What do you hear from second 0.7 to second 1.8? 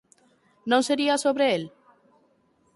Non sería sobre el?